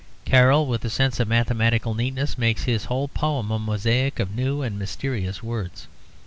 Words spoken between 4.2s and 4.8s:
new and